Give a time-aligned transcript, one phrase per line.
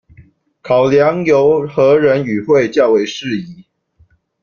[0.63, 3.65] 考量由何人與會較為適宜